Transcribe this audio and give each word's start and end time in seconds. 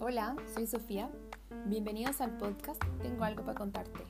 Hola, 0.00 0.34
soy 0.52 0.66
Sofía. 0.66 1.08
Bienvenidos 1.66 2.20
al 2.20 2.36
podcast 2.36 2.82
Tengo 3.00 3.22
algo 3.22 3.44
para 3.44 3.56
contarte, 3.56 4.00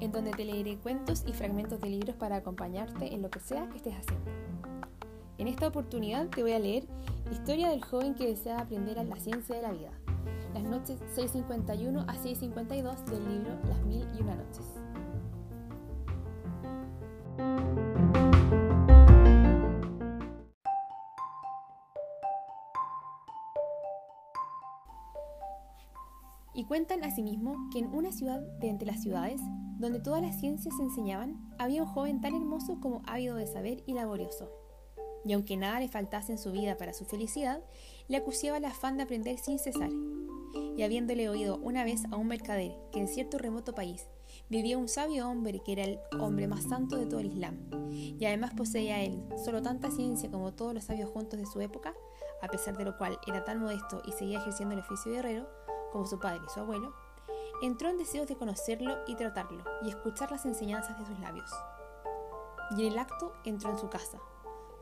en 0.00 0.12
donde 0.12 0.30
te 0.30 0.46
leeré 0.46 0.78
cuentos 0.78 1.24
y 1.26 1.34
fragmentos 1.34 1.78
de 1.82 1.90
libros 1.90 2.16
para 2.16 2.36
acompañarte 2.36 3.12
en 3.12 3.20
lo 3.20 3.28
que 3.28 3.40
sea 3.40 3.68
que 3.68 3.76
estés 3.76 3.94
haciendo. 3.94 4.30
En 5.36 5.46
esta 5.46 5.68
oportunidad 5.68 6.28
te 6.28 6.40
voy 6.40 6.52
a 6.52 6.58
leer 6.58 6.86
Historia 7.30 7.68
del 7.68 7.84
joven 7.84 8.14
que 8.14 8.28
desea 8.28 8.60
aprender 8.60 8.98
a 8.98 9.04
la 9.04 9.16
ciencia 9.16 9.56
de 9.56 9.62
la 9.62 9.72
vida, 9.72 9.90
las 10.54 10.62
noches 10.62 10.98
6.51 11.14 12.02
a 12.08 12.14
6.52 12.14 13.04
del 13.04 13.28
libro 13.28 13.58
Las 13.68 13.84
Mil 13.84 14.06
y 14.18 14.22
Una 14.22 14.36
Noches. 14.36 14.83
Y 26.56 26.66
cuentan 26.66 27.02
asimismo 27.02 27.68
que 27.72 27.80
en 27.80 27.92
una 27.92 28.12
ciudad 28.12 28.40
de 28.60 28.68
entre 28.68 28.86
las 28.86 29.02
ciudades, 29.02 29.40
donde 29.78 29.98
todas 29.98 30.22
las 30.22 30.38
ciencias 30.38 30.76
se 30.76 30.84
enseñaban, 30.84 31.52
había 31.58 31.82
un 31.82 31.88
joven 31.88 32.20
tan 32.20 32.34
hermoso 32.34 32.78
como 32.80 33.02
ávido 33.06 33.36
de 33.36 33.46
saber 33.46 33.82
y 33.86 33.94
laborioso. 33.94 34.50
Y 35.24 35.32
aunque 35.32 35.56
nada 35.56 35.80
le 35.80 35.88
faltase 35.88 36.32
en 36.32 36.38
su 36.38 36.52
vida 36.52 36.76
para 36.76 36.92
su 36.92 37.04
felicidad, 37.06 37.60
le 38.08 38.18
acuciaba 38.18 38.58
el 38.58 38.64
afán 38.66 38.96
de 38.96 39.02
aprender 39.02 39.38
sin 39.38 39.58
cesar. 39.58 39.90
Y 40.76 40.82
habiéndole 40.82 41.28
oído 41.28 41.58
una 41.58 41.82
vez 41.82 42.04
a 42.12 42.16
un 42.16 42.28
mercader 42.28 42.72
que 42.92 43.00
en 43.00 43.08
cierto 43.08 43.38
remoto 43.38 43.74
país 43.74 44.06
vivía 44.48 44.78
un 44.78 44.88
sabio 44.88 45.28
hombre 45.28 45.60
que 45.64 45.72
era 45.72 45.84
el 45.84 46.00
hombre 46.20 46.46
más 46.46 46.64
santo 46.64 46.96
de 46.96 47.06
todo 47.06 47.20
el 47.20 47.26
Islam, 47.26 47.58
y 47.90 48.24
además 48.24 48.52
poseía 48.54 49.02
él 49.02 49.24
solo 49.44 49.62
tanta 49.62 49.90
ciencia 49.90 50.30
como 50.30 50.52
todos 50.52 50.74
los 50.74 50.84
sabios 50.84 51.10
juntos 51.10 51.38
de 51.38 51.46
su 51.46 51.60
época, 51.60 51.94
a 52.42 52.48
pesar 52.48 52.76
de 52.76 52.84
lo 52.84 52.96
cual 52.98 53.18
era 53.26 53.44
tan 53.44 53.60
modesto 53.60 54.02
y 54.06 54.12
seguía 54.12 54.38
ejerciendo 54.38 54.74
el 54.74 54.80
oficio 54.80 55.12
de 55.12 55.18
herrero, 55.18 55.48
como 55.92 56.06
su 56.06 56.18
padre 56.18 56.40
y 56.46 56.50
su 56.50 56.60
abuelo, 56.60 56.94
entró 57.62 57.88
en 57.88 57.98
deseos 57.98 58.28
de 58.28 58.36
conocerlo 58.36 58.98
y 59.06 59.14
tratarlo 59.14 59.64
y 59.82 59.88
escuchar 59.88 60.30
las 60.30 60.44
enseñanzas 60.44 60.98
de 60.98 61.06
sus 61.06 61.18
labios. 61.20 61.50
Y 62.76 62.86
en 62.86 62.92
el 62.92 62.98
acto 62.98 63.32
entró 63.44 63.70
en 63.70 63.78
su 63.78 63.88
casa, 63.88 64.18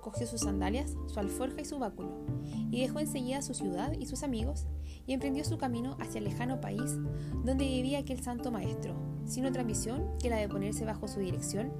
cogió 0.02 0.26
sus 0.26 0.40
sandalias, 0.40 0.94
su 1.06 1.18
alforja 1.20 1.62
y 1.62 1.64
su 1.64 1.78
báculo, 1.78 2.26
y 2.70 2.80
dejó 2.80 2.98
enseguida 2.98 3.40
su 3.40 3.54
ciudad 3.54 3.92
y 3.98 4.06
sus 4.06 4.22
amigos, 4.22 4.66
y 5.06 5.14
emprendió 5.14 5.44
su 5.44 5.56
camino 5.56 5.96
hacia 6.00 6.18
el 6.18 6.24
lejano 6.24 6.60
país 6.60 6.96
donde 7.44 7.64
vivía 7.64 8.00
aquel 8.00 8.22
santo 8.22 8.50
maestro, 8.50 8.94
sin 9.24 9.46
otra 9.46 9.64
misión 9.64 10.10
que 10.20 10.28
la 10.28 10.36
de 10.36 10.48
ponerse 10.48 10.84
bajo 10.84 11.08
su 11.08 11.20
dirección 11.20 11.72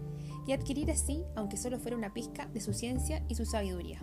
y 0.47 0.53
adquirir 0.53 0.91
así, 0.91 1.23
aunque 1.37 1.57
solo 1.57 1.79
fuera 1.79 1.97
una 1.97 2.15
pizca, 2.15 2.47
de 2.47 2.61
su 2.61 2.73
ciencia 2.73 3.25
y 3.29 3.35
su 3.35 3.45
sabiduría. 3.45 4.01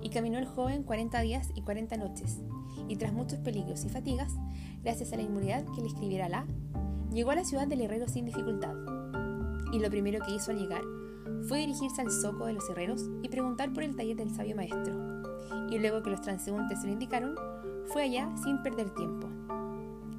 Y 0.00 0.10
caminó 0.10 0.38
el 0.38 0.46
joven 0.46 0.84
cuarenta 0.84 1.20
días 1.20 1.50
y 1.54 1.62
cuarenta 1.62 1.96
noches, 1.96 2.40
y 2.88 2.96
tras 2.96 3.12
muchos 3.12 3.40
peligros 3.40 3.84
y 3.84 3.88
fatigas, 3.88 4.32
gracias 4.82 5.12
a 5.12 5.16
la 5.16 5.22
inmunidad 5.22 5.64
que 5.74 5.80
le 5.80 5.88
escribiera 5.88 6.26
Alá, 6.26 6.46
llegó 7.12 7.32
a 7.32 7.36
la 7.36 7.44
ciudad 7.44 7.66
del 7.66 7.80
herrero 7.80 8.08
sin 8.08 8.24
dificultad. 8.24 8.74
Y 9.72 9.80
lo 9.80 9.90
primero 9.90 10.24
que 10.24 10.32
hizo 10.32 10.52
al 10.52 10.58
llegar 10.58 10.82
fue 11.48 11.58
dirigirse 11.58 12.00
al 12.00 12.10
zoco 12.10 12.46
de 12.46 12.54
los 12.54 12.68
herreros 12.70 13.02
y 13.22 13.28
preguntar 13.28 13.72
por 13.72 13.82
el 13.82 13.96
taller 13.96 14.16
del 14.16 14.34
sabio 14.34 14.56
maestro. 14.56 14.94
Y 15.70 15.78
luego 15.78 16.02
que 16.02 16.10
los 16.10 16.20
transeúntes 16.20 16.80
se 16.80 16.86
lo 16.86 16.92
indicaron, 16.92 17.36
fue 17.92 18.02
allá 18.02 18.30
sin 18.42 18.62
perder 18.62 18.94
tiempo. 18.94 19.28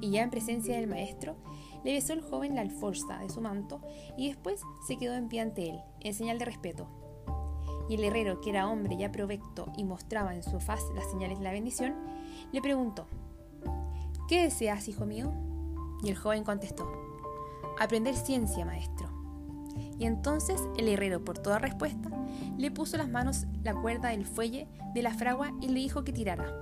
Y 0.00 0.10
ya 0.10 0.22
en 0.22 0.30
presencia 0.30 0.76
del 0.76 0.86
maestro, 0.86 1.36
le 1.84 1.92
besó 1.92 2.12
el 2.12 2.22
joven 2.22 2.54
la 2.54 2.60
alforza 2.60 3.18
de 3.18 3.28
su 3.28 3.40
manto 3.40 3.80
y 4.16 4.28
después 4.28 4.60
se 4.86 4.96
quedó 4.96 5.14
en 5.14 5.28
pie 5.28 5.40
ante 5.40 5.70
él, 5.70 5.80
en 6.00 6.14
señal 6.14 6.38
de 6.38 6.44
respeto. 6.44 6.88
Y 7.88 7.94
el 7.94 8.04
herrero, 8.04 8.40
que 8.40 8.50
era 8.50 8.68
hombre 8.68 8.96
ya 8.96 9.10
provecto 9.10 9.72
y 9.76 9.84
mostraba 9.84 10.34
en 10.34 10.42
su 10.42 10.60
faz 10.60 10.82
las 10.94 11.10
señales 11.10 11.38
de 11.38 11.44
la 11.44 11.52
bendición, 11.52 11.94
le 12.52 12.60
preguntó, 12.60 13.06
¿Qué 14.28 14.42
deseas, 14.42 14.88
hijo 14.88 15.06
mío? 15.06 15.32
Y 16.02 16.10
el 16.10 16.16
joven 16.16 16.44
contestó, 16.44 16.90
aprender 17.78 18.14
ciencia, 18.14 18.64
maestro. 18.64 19.07
Y 19.98 20.06
entonces 20.06 20.60
el 20.76 20.88
herrero, 20.88 21.24
por 21.24 21.38
toda 21.38 21.58
respuesta, 21.58 22.10
le 22.56 22.70
puso 22.70 22.96
las 22.96 23.08
manos 23.08 23.46
la 23.62 23.74
cuerda 23.74 24.10
del 24.10 24.26
fuelle 24.26 24.68
de 24.94 25.02
la 25.02 25.14
fragua 25.14 25.52
y 25.60 25.68
le 25.68 25.80
dijo 25.80 26.04
que 26.04 26.12
tirara. 26.12 26.52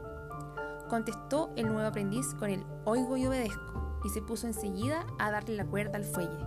Contestó 0.88 1.50
el 1.56 1.66
nuevo 1.66 1.88
aprendiz 1.88 2.34
con 2.34 2.50
el 2.50 2.64
oigo 2.84 3.16
y 3.16 3.26
obedezco, 3.26 4.00
y 4.04 4.08
se 4.10 4.22
puso 4.22 4.46
enseguida 4.46 5.04
a 5.18 5.30
darle 5.30 5.56
la 5.56 5.66
cuerda 5.66 5.96
al 5.96 6.04
fuelle. 6.04 6.38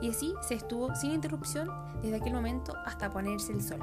Y 0.00 0.10
así 0.10 0.34
se 0.42 0.54
estuvo 0.54 0.94
sin 0.94 1.12
interrupción 1.12 1.68
desde 2.02 2.16
aquel 2.16 2.34
momento 2.34 2.74
hasta 2.84 3.12
ponerse 3.12 3.52
el 3.52 3.62
sol. 3.62 3.80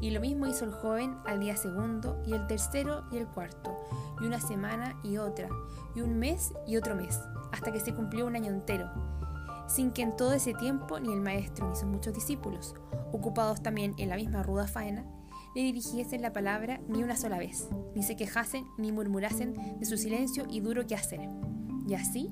Y 0.00 0.10
lo 0.10 0.20
mismo 0.20 0.46
hizo 0.46 0.64
el 0.64 0.72
joven 0.72 1.16
al 1.26 1.40
día 1.40 1.56
segundo, 1.56 2.22
y 2.26 2.32
el 2.32 2.46
tercero 2.46 3.04
y 3.10 3.18
el 3.18 3.26
cuarto, 3.26 3.76
y 4.20 4.26
una 4.26 4.40
semana 4.40 4.96
y 5.02 5.18
otra, 5.18 5.48
y 5.94 6.00
un 6.00 6.18
mes 6.18 6.52
y 6.66 6.76
otro 6.76 6.94
mes, 6.94 7.20
hasta 7.52 7.72
que 7.72 7.80
se 7.80 7.94
cumplió 7.94 8.26
un 8.26 8.36
año 8.36 8.50
entero, 8.50 8.90
sin 9.70 9.92
que 9.92 10.02
en 10.02 10.16
todo 10.16 10.32
ese 10.32 10.52
tiempo 10.52 10.98
ni 10.98 11.12
el 11.12 11.20
maestro 11.20 11.68
ni 11.68 11.76
sus 11.76 11.88
muchos 11.88 12.12
discípulos, 12.12 12.74
ocupados 13.12 13.62
también 13.62 13.94
en 13.98 14.08
la 14.08 14.16
misma 14.16 14.42
ruda 14.42 14.66
faena, 14.66 15.04
le 15.54 15.62
dirigiesen 15.62 16.22
la 16.22 16.32
palabra 16.32 16.80
ni 16.88 17.02
una 17.02 17.16
sola 17.16 17.38
vez, 17.38 17.68
ni 17.94 18.02
se 18.02 18.16
quejasen 18.16 18.66
ni 18.78 18.92
murmurasen 18.92 19.78
de 19.78 19.86
su 19.86 19.96
silencio 19.96 20.44
y 20.48 20.60
duro 20.60 20.86
quehacer. 20.86 21.28
Y 21.86 21.94
así, 21.94 22.30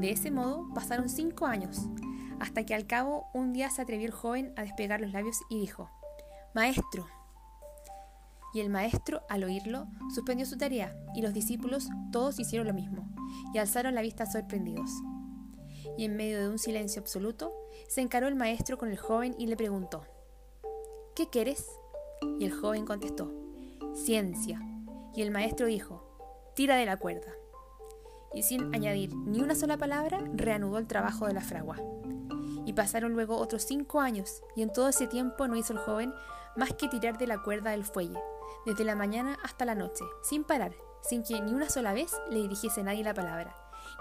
de 0.00 0.10
ese 0.10 0.30
modo, 0.30 0.68
pasaron 0.74 1.08
cinco 1.08 1.46
años, 1.46 1.88
hasta 2.40 2.64
que 2.64 2.74
al 2.74 2.86
cabo 2.86 3.26
un 3.34 3.52
día 3.52 3.70
se 3.70 3.82
atrevió 3.82 4.06
el 4.06 4.12
joven 4.12 4.52
a 4.56 4.62
despegar 4.62 5.00
los 5.00 5.12
labios 5.12 5.38
y 5.48 5.60
dijo, 5.60 5.90
Maestro. 6.54 7.06
Y 8.54 8.60
el 8.60 8.70
maestro, 8.70 9.22
al 9.28 9.44
oírlo, 9.44 9.86
suspendió 10.14 10.46
su 10.46 10.56
tarea, 10.56 10.96
y 11.14 11.20
los 11.20 11.34
discípulos 11.34 11.88
todos 12.10 12.38
hicieron 12.38 12.66
lo 12.66 12.74
mismo, 12.74 13.06
y 13.52 13.58
alzaron 13.58 13.94
la 13.94 14.02
vista 14.02 14.24
sorprendidos. 14.24 14.90
Y 15.96 16.04
en 16.04 16.16
medio 16.16 16.40
de 16.40 16.48
un 16.48 16.58
silencio 16.58 17.00
absoluto, 17.00 17.52
se 17.88 18.00
encaró 18.00 18.28
el 18.28 18.34
maestro 18.34 18.78
con 18.78 18.90
el 18.90 18.98
joven 18.98 19.34
y 19.38 19.46
le 19.46 19.56
preguntó, 19.56 20.04
¿Qué 21.14 21.28
quieres? 21.28 21.66
Y 22.38 22.44
el 22.44 22.52
joven 22.52 22.84
contestó, 22.84 23.32
Ciencia. 23.94 24.60
Y 25.14 25.22
el 25.22 25.30
maestro 25.30 25.66
dijo, 25.66 26.02
Tira 26.54 26.76
de 26.76 26.86
la 26.86 26.98
cuerda. 26.98 27.32
Y 28.34 28.42
sin 28.42 28.74
añadir 28.74 29.14
ni 29.14 29.40
una 29.40 29.54
sola 29.54 29.78
palabra, 29.78 30.22
reanudó 30.34 30.78
el 30.78 30.86
trabajo 30.86 31.26
de 31.26 31.32
la 31.32 31.40
fragua. 31.40 31.76
Y 32.66 32.72
pasaron 32.74 33.12
luego 33.12 33.38
otros 33.38 33.62
cinco 33.62 34.00
años, 34.00 34.42
y 34.54 34.62
en 34.62 34.72
todo 34.72 34.88
ese 34.88 35.06
tiempo 35.06 35.48
no 35.48 35.56
hizo 35.56 35.72
el 35.72 35.78
joven 35.78 36.12
más 36.56 36.74
que 36.74 36.88
tirar 36.88 37.16
de 37.16 37.26
la 37.26 37.42
cuerda 37.42 37.70
del 37.70 37.84
fuelle, 37.84 38.18
desde 38.66 38.84
la 38.84 38.94
mañana 38.94 39.38
hasta 39.42 39.64
la 39.64 39.74
noche, 39.74 40.04
sin 40.22 40.44
parar, 40.44 40.74
sin 41.02 41.22
que 41.22 41.40
ni 41.40 41.52
una 41.52 41.70
sola 41.70 41.92
vez 41.92 42.12
le 42.30 42.42
dirigiese 42.42 42.82
nadie 42.82 43.04
la 43.04 43.14
palabra, 43.14 43.54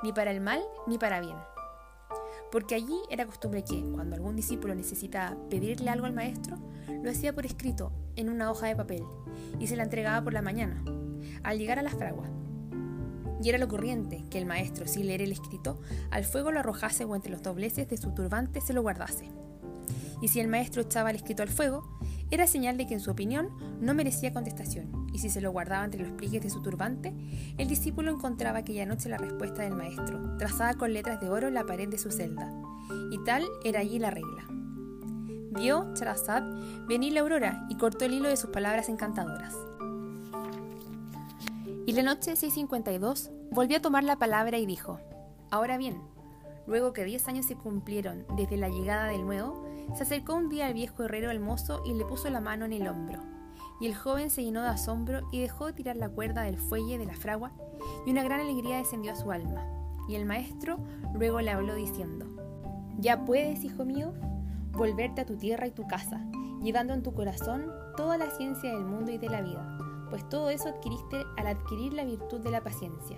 ni 0.03 0.11
para 0.11 0.31
el 0.31 0.41
mal 0.41 0.61
ni 0.87 0.97
para 0.97 1.19
bien. 1.19 1.37
Porque 2.51 2.75
allí 2.75 2.97
era 3.09 3.25
costumbre 3.25 3.63
que, 3.63 3.81
cuando 3.93 4.15
algún 4.15 4.35
discípulo 4.35 4.75
necesitaba 4.75 5.37
pedirle 5.49 5.89
algo 5.89 6.05
al 6.05 6.13
maestro, 6.13 6.57
lo 7.03 7.09
hacía 7.09 7.33
por 7.33 7.45
escrito 7.45 7.91
en 8.15 8.29
una 8.29 8.49
hoja 8.51 8.67
de 8.67 8.75
papel 8.75 9.03
y 9.59 9.67
se 9.67 9.75
la 9.75 9.83
entregaba 9.83 10.23
por 10.23 10.33
la 10.33 10.41
mañana, 10.41 10.83
al 11.43 11.57
llegar 11.57 11.79
a 11.79 11.83
la 11.83 11.89
fragua. 11.89 12.27
Y 13.43 13.49
era 13.49 13.57
lo 13.57 13.67
corriente 13.67 14.23
que 14.29 14.37
el 14.37 14.45
maestro, 14.45 14.87
sin 14.87 15.07
leer 15.07 15.21
el 15.21 15.31
escrito, 15.31 15.79
al 16.09 16.23
fuego 16.23 16.51
lo 16.51 16.59
arrojase 16.59 17.05
o 17.05 17.15
entre 17.15 17.31
los 17.31 17.43
dobleces 17.43 17.87
de 17.87 17.97
su 17.97 18.11
turbante 18.11 18.61
se 18.61 18.73
lo 18.73 18.81
guardase. 18.81 19.29
Y 20.21 20.29
si 20.29 20.39
el 20.39 20.47
maestro 20.47 20.81
echaba 20.81 21.09
el 21.09 21.17
escrito 21.17 21.43
al 21.43 21.49
fuego, 21.49 21.94
era 22.35 22.47
señal 22.47 22.77
de 22.77 22.85
que 22.85 22.93
en 22.93 22.99
su 22.99 23.11
opinión 23.11 23.49
no 23.79 23.93
merecía 23.93 24.33
contestación, 24.33 25.07
y 25.13 25.19
si 25.19 25.29
se 25.29 25.41
lo 25.41 25.51
guardaba 25.51 25.85
entre 25.85 26.03
los 26.03 26.11
pliegues 26.11 26.43
de 26.43 26.49
su 26.49 26.61
turbante, 26.61 27.13
el 27.57 27.67
discípulo 27.67 28.11
encontraba 28.11 28.59
aquella 28.59 28.85
noche 28.85 29.09
la 29.09 29.17
respuesta 29.17 29.63
del 29.63 29.75
maestro, 29.75 30.37
trazada 30.37 30.73
con 30.73 30.93
letras 30.93 31.21
de 31.21 31.29
oro 31.29 31.47
en 31.47 31.53
la 31.53 31.65
pared 31.65 31.87
de 31.87 31.97
su 31.97 32.11
celda. 32.11 32.51
Y 33.11 33.23
tal 33.23 33.45
era 33.63 33.79
allí 33.79 33.99
la 33.99 34.11
regla. 34.11 34.45
Vio 35.57 35.93
Charazad 35.93 36.43
venir 36.85 37.13
la 37.13 37.21
aurora 37.21 37.65
y 37.69 37.77
cortó 37.77 38.03
el 38.05 38.13
hilo 38.13 38.27
de 38.27 38.35
sus 38.35 38.49
palabras 38.49 38.89
encantadoras. 38.89 39.55
Y 41.85 41.93
la 41.93 42.03
noche 42.03 42.33
6.52 42.33 43.31
volvió 43.51 43.77
a 43.77 43.81
tomar 43.81 44.03
la 44.03 44.17
palabra 44.17 44.57
y 44.57 44.65
dijo, 44.65 44.99
Ahora 45.51 45.77
bien, 45.77 46.01
luego 46.67 46.91
que 46.91 47.05
diez 47.05 47.27
años 47.29 47.45
se 47.45 47.55
cumplieron 47.55 48.25
desde 48.35 48.57
la 48.57 48.67
llegada 48.67 49.05
del 49.05 49.25
nuevo, 49.25 49.64
se 49.93 50.03
acercó 50.03 50.35
un 50.35 50.49
día 50.49 50.67
al 50.67 50.73
viejo 50.73 51.03
herrero 51.03 51.29
al 51.29 51.39
mozo 51.39 51.81
y 51.85 51.93
le 51.93 52.05
puso 52.05 52.29
la 52.29 52.41
mano 52.41 52.65
en 52.65 52.73
el 52.73 52.87
hombro. 52.87 53.19
Y 53.79 53.87
el 53.87 53.95
joven 53.95 54.29
se 54.29 54.43
llenó 54.43 54.61
de 54.61 54.69
asombro 54.69 55.27
y 55.31 55.41
dejó 55.41 55.67
de 55.67 55.73
tirar 55.73 55.97
la 55.97 56.09
cuerda 56.09 56.43
del 56.43 56.57
fuelle 56.57 56.97
de 56.97 57.05
la 57.05 57.15
fragua, 57.15 57.51
y 58.05 58.11
una 58.11 58.23
gran 58.23 58.39
alegría 58.39 58.77
descendió 58.77 59.11
a 59.11 59.15
su 59.15 59.31
alma. 59.31 59.65
Y 60.07 60.15
el 60.15 60.25
maestro 60.25 60.77
luego 61.13 61.41
le 61.41 61.51
habló 61.51 61.75
diciendo, 61.75 62.25
Ya 62.97 63.25
puedes, 63.25 63.63
hijo 63.63 63.85
mío, 63.85 64.13
volverte 64.71 65.21
a 65.21 65.25
tu 65.25 65.37
tierra 65.37 65.67
y 65.67 65.71
tu 65.71 65.87
casa, 65.87 66.25
llevando 66.61 66.93
en 66.93 67.03
tu 67.03 67.13
corazón 67.13 67.71
toda 67.95 68.17
la 68.17 68.29
ciencia 68.31 68.71
del 68.73 68.85
mundo 68.85 69.11
y 69.11 69.17
de 69.17 69.29
la 69.29 69.41
vida, 69.41 69.77
pues 70.09 70.27
todo 70.29 70.49
eso 70.49 70.69
adquiriste 70.69 71.23
al 71.37 71.47
adquirir 71.47 71.93
la 71.93 72.03
virtud 72.03 72.39
de 72.41 72.51
la 72.51 72.61
paciencia. 72.61 73.17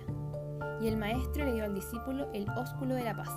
Y 0.80 0.88
el 0.88 0.96
maestro 0.96 1.44
le 1.44 1.54
dio 1.54 1.64
al 1.64 1.74
discípulo 1.74 2.30
el 2.32 2.48
ósculo 2.50 2.94
de 2.94 3.04
la 3.04 3.16
paz. 3.16 3.30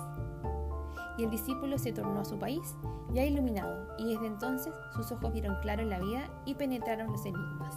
Y 1.16 1.24
el 1.24 1.30
discípulo 1.30 1.78
se 1.78 1.92
tornó 1.92 2.20
a 2.20 2.24
su 2.24 2.38
país, 2.38 2.76
ya 3.12 3.24
iluminado, 3.24 3.88
y 3.98 4.12
desde 4.14 4.26
entonces 4.26 4.72
sus 4.94 5.10
ojos 5.12 5.32
vieron 5.32 5.56
claro 5.60 5.82
en 5.82 5.90
la 5.90 6.00
vida 6.00 6.30
y 6.44 6.54
penetraron 6.54 7.12
los 7.12 7.24
enigmas. 7.26 7.76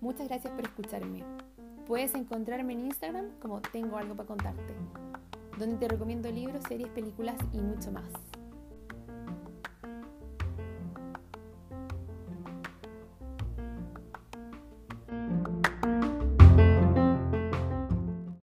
Muchas 0.00 0.28
gracias 0.28 0.52
por 0.54 0.64
escucharme. 0.64 1.22
Puedes 1.86 2.14
encontrarme 2.14 2.72
en 2.72 2.80
Instagram 2.86 3.26
como 3.40 3.60
Tengo 3.60 3.96
algo 3.98 4.14
para 4.14 4.26
contarte, 4.26 4.74
donde 5.58 5.76
te 5.76 5.88
recomiendo 5.88 6.30
libros, 6.30 6.64
series, 6.68 6.88
películas 6.88 7.36
y 7.52 7.58
mucho 7.58 7.92
más. 7.92 8.37